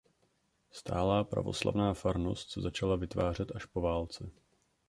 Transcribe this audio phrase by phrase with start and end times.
[0.71, 4.29] Stálá pravoslavná farnost se začala vytvářet až po válce.